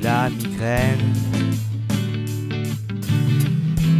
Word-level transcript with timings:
la 0.00 0.30
migraine. 0.30 1.14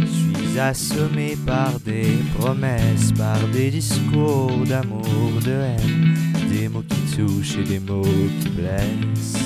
Je 0.01 0.49
suis 0.49 0.59
assommé 0.59 1.37
par 1.45 1.79
des 1.79 2.17
promesses, 2.35 3.11
par 3.17 3.39
des 3.51 3.69
discours 3.71 4.63
d'amour, 4.67 5.31
de 5.45 5.51
haine, 5.51 6.17
des 6.49 6.67
mots 6.67 6.83
qui 6.87 7.15
touchent 7.15 7.57
et 7.57 7.63
des 7.63 7.79
mots 7.79 8.01
qui 8.41 8.49
blessent. 8.49 9.37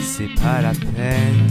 C'est 0.00 0.34
pas 0.40 0.62
la 0.62 0.72
peine 0.72 1.46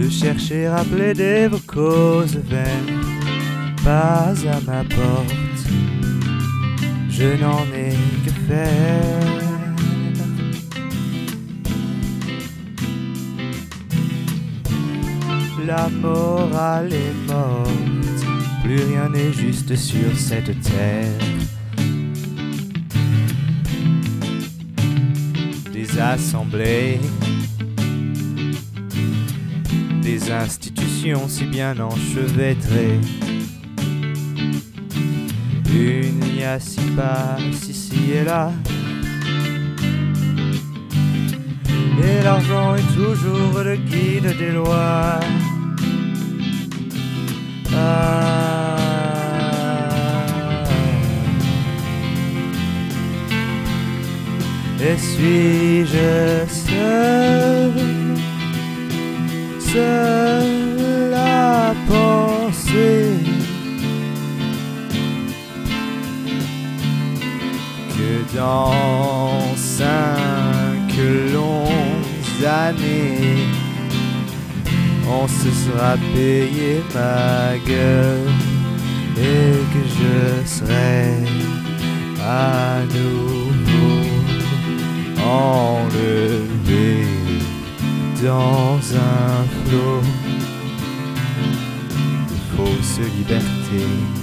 de 0.00 0.08
chercher 0.08 0.66
à 0.66 0.82
plaider 0.82 1.46
vos 1.48 1.58
causes 1.58 2.36
vaines, 2.36 3.00
pas 3.84 4.32
à 4.32 4.60
ma 4.66 4.82
porte, 4.84 5.49
je 7.20 7.36
n'en 7.36 7.66
ai 7.74 7.94
que 8.24 8.30
faire. 8.48 9.40
La 15.66 15.88
morale 15.90 16.94
est 16.94 17.30
morte, 17.30 18.24
plus 18.64 18.82
rien 18.84 19.10
n'est 19.10 19.32
juste 19.34 19.76
sur 19.76 20.16
cette 20.16 20.58
terre. 20.62 21.20
Des 25.74 25.98
assemblées, 26.00 27.00
des 30.00 30.32
institutions 30.32 31.28
si 31.28 31.44
bien 31.44 31.78
enchevêtrées. 31.78 32.98
Y 36.40 36.96
passe 36.96 37.68
ici 37.68 38.12
et 38.14 38.24
là. 38.24 38.50
Et 42.02 42.24
l'argent 42.24 42.76
est 42.76 42.94
toujours 42.94 43.62
le 43.62 43.76
guide 43.76 44.34
des 44.38 44.52
lois. 44.52 45.20
Ah. 47.76 48.76
Et 54.80 54.96
suis-je 54.96 56.46
seul, 56.48 57.72
seul 59.58 60.09
dans 68.34 69.40
cinq 69.56 70.92
longues 71.32 72.44
années 72.46 73.46
on 75.12 75.26
se 75.26 75.50
sera 75.50 75.96
payé 76.14 76.82
ma 76.94 77.58
gueule 77.66 78.30
et 79.16 79.58
que 79.72 79.82
je 79.98 80.46
serai 80.48 81.14
à 82.22 82.80
nouveau 82.94 83.50
enlevé 85.26 87.06
dans 88.22 88.78
un 88.94 89.44
flot 89.64 90.02
de 92.28 92.36
fausse 92.56 93.00
liberté. 93.16 94.19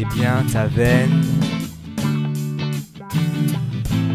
C'est 0.00 0.14
bien 0.16 0.44
ta 0.50 0.66
veine. 0.66 1.22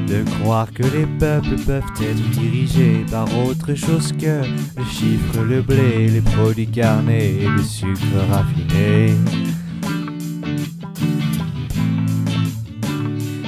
De 0.07 0.23
croire 0.39 0.71
que 0.71 0.83
les 0.83 1.05
peuples 1.05 1.55
peuvent 1.65 1.83
être 2.01 2.29
dirigés 2.31 3.05
par 3.11 3.27
autre 3.45 3.73
chose 3.75 4.11
que 4.13 4.41
le 4.77 4.85
chiffre, 4.85 5.43
le 5.43 5.61
blé, 5.61 6.07
les 6.07 6.21
produits 6.21 6.67
carnés 6.67 7.41
et 7.41 7.47
le 7.47 7.61
sucre 7.61 7.99
raffiné. 8.29 9.13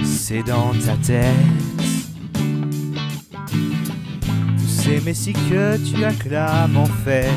C'est 0.04 0.44
dans 0.44 0.74
ta 0.74 0.96
tête. 0.98 1.34
Tous 4.58 4.68
ces 4.68 5.00
messies 5.02 5.34
que 5.34 5.78
tu 5.78 6.04
acclames 6.04 6.78
en 6.78 6.86
fait, 6.86 7.30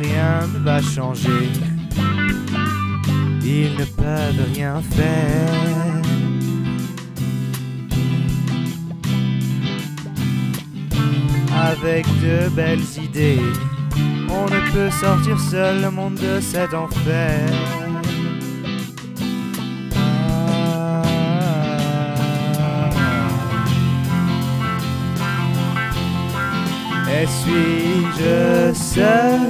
rien 0.00 0.46
ne 0.52 0.58
va 0.58 0.80
changer 0.82 1.50
ils 3.46 3.76
ne 3.78 3.84
peuvent 3.84 4.44
rien 4.52 4.82
faire. 4.82 6.02
Avec 11.54 12.06
de 12.20 12.48
belles 12.50 12.84
idées, 13.02 13.38
on 14.28 14.44
ne 14.46 14.60
peut 14.72 14.90
sortir 14.90 15.38
seul 15.38 15.80
le 15.82 15.90
monde 15.90 16.16
de 16.16 16.40
cet 16.40 16.74
enfer. 16.74 17.48
Ah. 19.96 21.02
Et 27.12 27.26
suis-je 27.26 28.72
seul, 28.74 29.40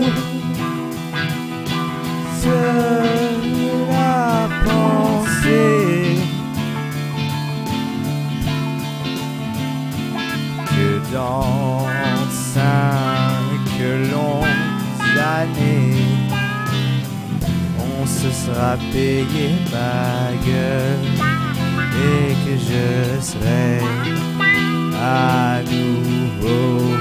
on 17.78 18.06
se 18.06 18.30
sera 18.30 18.76
payé 18.92 19.50
ma 19.70 20.32
gueule 20.46 21.06
et 22.10 22.34
que 22.44 22.56
je 22.56 23.20
serai 23.20 23.80
à 24.98 25.60
nouveau 25.62 26.94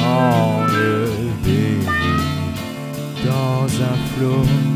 enlevé 0.00 1.78
dans 3.24 3.66
un 3.82 3.96
flot 4.14 4.67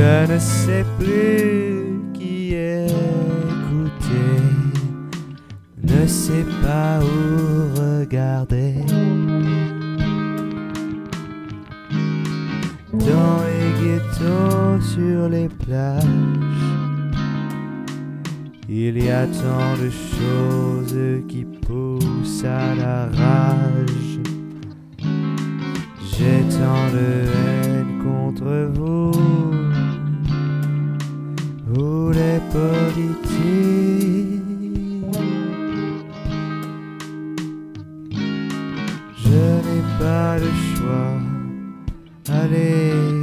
Je 0.00 0.32
ne 0.32 0.38
sais 0.38 0.84
plus 0.98 2.00
qui 2.14 2.54
écouter, 2.54 4.06
ne 5.82 6.06
sais 6.06 6.46
pas 6.62 7.00
où 7.00 7.78
regarder. 7.78 8.76
Dans 12.94 13.40
bateaux 14.10 14.80
sur 14.80 15.28
les 15.28 15.48
plages. 15.48 16.04
Il 18.68 19.02
y 19.02 19.10
a 19.10 19.26
tant 19.26 19.76
de 19.82 19.90
choses 19.90 20.96
qui 21.28 21.44
poussent 21.44 22.44
à 22.44 22.74
la 22.74 23.06
rage. 23.06 24.20
J'ai 26.12 26.42
tant 26.58 26.86
de 26.92 27.08
haine 27.34 28.02
contre 28.02 28.70
vous, 28.74 29.12
ou 31.76 32.10
les 32.10 32.40
politiques. 32.50 33.30
Je 39.16 39.42
n'ai 39.64 39.82
pas 39.98 40.38
le 40.38 40.50
choix. 40.74 41.18
Allez. 42.28 43.19